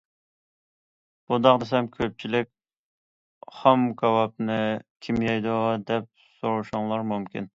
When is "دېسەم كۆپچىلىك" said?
1.63-2.49